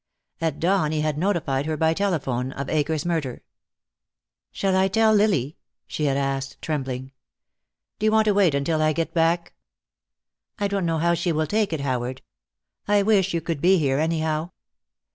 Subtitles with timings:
[0.41, 3.43] At dawn he had notified her by telephone of Akers' murder.
[4.51, 7.11] "Shall I tell Lily?" she had asked, trembling.
[7.99, 9.53] "Do you want to wait until I get back?"
[10.57, 12.23] "I don't know how she will take it, Howard.
[12.87, 14.49] I wish you could be here, anyhow."